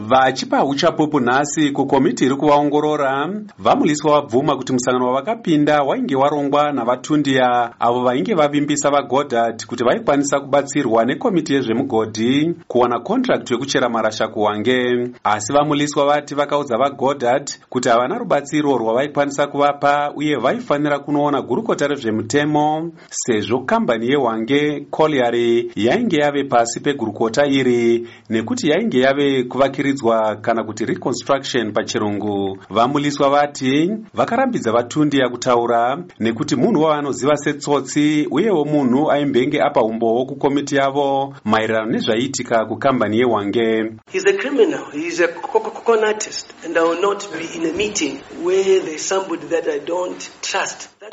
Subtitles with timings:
[0.00, 8.02] vachipa uchapupu nhasi kukomiti iri kuvaongorora vamuliswa vabvuma kuti musangano wavakapinda wainge warongwa navatundiya avo
[8.04, 15.08] vainge vavimbisa vagodhard kuti vaikwanisa kubatsirwa nekomiti yezvemugodhi kuwana kontrakt yekuchera marasha kuwange.
[15.24, 22.90] Asi vamuliswa vati vakaudza vagodhard kuti havana rubatsiro rwavaikwanisa kuvapa uye vaifanira kunoona gurukota rezvemutemo
[23.10, 30.64] sezvo kambani yewange colliery yainge yave pasi pegurukota iri nekuti yainge yave kuvakira kuvakiridzwa kana
[30.64, 32.58] kuti reconstruction pachirungu.
[32.70, 40.76] Vamuliswa vati vakarambidza vatundiya kutaura nekuti munhu wavanoziva setsotsi uyewo munhu aimbenge apa umbowo kukomiti
[40.76, 43.92] yavo maererano nezvaiitika kukambani yewange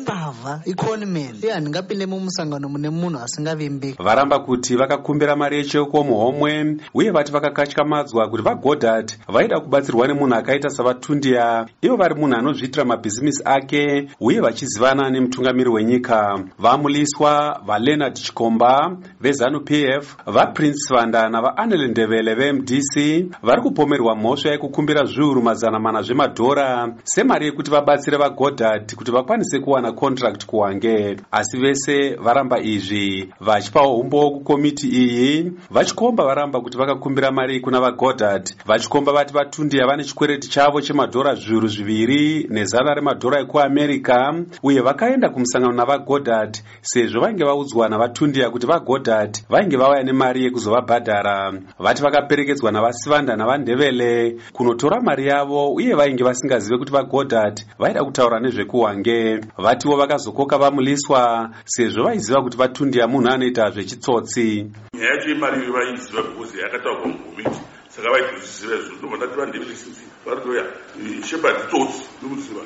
[0.00, 7.10] mbavha iconman iye handingapinde mumusangano mune munhu asingavimbiki varamba kuti vakakumbira mari yecheko muhomwe uye
[7.10, 11.66] vati vakakatyamadzwa kuti vagodhard vaida kubatsirwa nemunhu akaita savatundiya.
[11.82, 16.38] Ivo vari munhu anozviitira mabhizimisi ake uye vachizivana nemutungamiri wenyika.
[16.58, 22.94] Vamuliswa valeonard chikomba vezanup f vaprince vanda navaanel ndevele vemdc
[23.42, 29.77] vari kupomerwa mhosva yekukumbira zviuru mazana mana zvemadhora semari yekuti vabatsire vagodhard kuti vakwanise kuwana
[29.92, 35.52] contract kuwange asi vese varamba izvi vachipawo umbowo kukomiti iyi.
[35.70, 41.68] Vachikomba varamba kuti vakakumbira mari kuna vagodhard vachikomba vati vatundiya vane chikwereti chavo chemadhora zviuru
[41.68, 49.76] zviviri nezana remadhora ekuamerica uye vakaenda kumusangano navagodhard sezvo vainge vaudzwa navatundiya kuti vagodhard vainge
[49.76, 51.52] vauya nemari yekuzovabhadhara.
[51.78, 59.40] Vati vakaperekedzwa navasivanda navandevele kunotora mari yavo uye vainge vasingazive kuti vagodhard vaida kutaura nezvekuwange
[59.68, 64.66] vatiwo vakazokoka vamuliswa sezvo vaiziva kuti vatundiya munhu anoita zvechitsotsi.
[64.94, 70.64] Nyaya yacho yemari vaiziva because yakataurwa mukomiti saka vaitozviziva izvo ndobva ndati vandevelesisi varitoya
[71.28, 72.60] shepard tots ndokuziva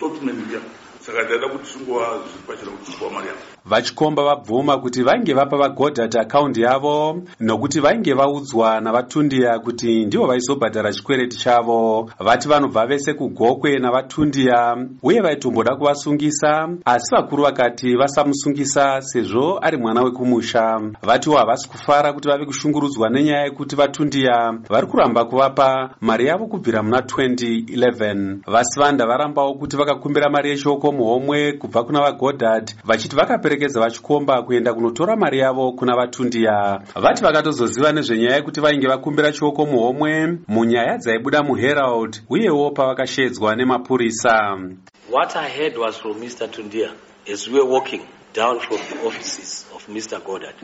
[0.00, 0.60] totsmeniya
[1.06, 6.16] saka ndaida kuti zviri pachena kuti zvingova mari yavo vachikomba vabvuma kuti vainge vapa vagodhat
[6.16, 12.10] akaundi yavo nokuti vainge vaudzwa navatundiya kuti ndivo vaizobhadhara chikwereti chavo.
[12.18, 20.02] Vati vanobva vese kugokwe navatundiya uye vaitomboda kuvasungisa asi vakuru vakati vasamusungisa sezvo ari mwana
[20.02, 20.80] wekumusha.
[21.02, 26.82] Vatiwo havasi kufara kuti vave kushungurudzwa nenyaya yekuti vatundiya vari kuramba kuvapa mari yavo kubvira
[26.82, 34.42] muna 2011 vasivanda varambawo kuti vakakumbira mari yechoko muhomwe kubva kuna vagodhat vachiti vakaperekedza vachikomba
[34.42, 36.80] kuenda kunotora mari yavo kuna vatundiya.
[36.94, 44.58] Vati vakatozoziva nezvenyaya yekuti vainge vakumbira chioko muhomwe munyaya dzaibuda muherald uyewo pavakashedzwa nemapurisa.
[45.10, 46.90] What i heard was from mr tundia
[47.32, 48.02] as we were walking
[48.34, 50.54] down from the offices of mr godard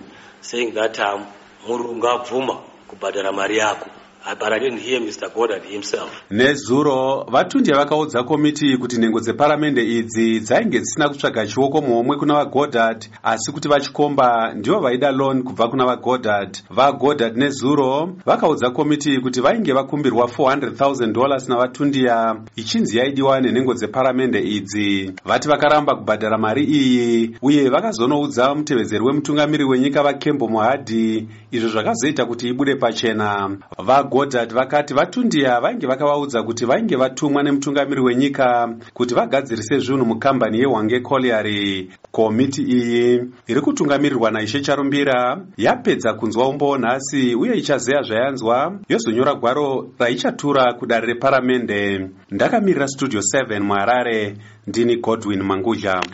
[0.40, 1.26] saying that um,
[1.68, 2.54] murungu abvuma
[2.88, 3.90] kubhadhara mari yako
[4.34, 5.32] but I didn't hear Mr.
[5.32, 6.10] Goddard himself.
[6.30, 13.06] nezuro vatundiya vakaudza komiti kuti nhengo dzeparamende idzi dzainge dzisina kutsvaga chioko muhomwe kuna vagodhard
[13.22, 19.72] asi kuti vachikomba ndivo vaida loan kubva kuna vagodhard vagodhard nezuro vakaudza komiti kuti vainge
[19.72, 27.68] vakumbirwa 400,000 dollars navatundiya ichinzi yaidiwa nenhengo dzeparamende idzi vati vakaramba kubhadhara mari iyi uye
[27.68, 35.60] vakazonoudza mutevedzeri wemutungamiri wenyika vakembo muhadhi izvo zvakazoita kuti ibude pachena Vago godhard vakati vatundiya
[35.60, 41.90] vainge vakavaudza kuti vainge vatumwa nemutungamiri wenyika kuti vagadzirise zvinhu mukambani yewange colliery.
[42.12, 49.90] Komiti iyi iri kutungamirirwa naishe charumbira yapedza kunzwa umbowo nhasi uye ichazeya zvayanzwa yozonyora gwaro
[49.98, 56.00] raichatura kudare reparamende ndakamirira studio 7 muharare ndini godwin manguja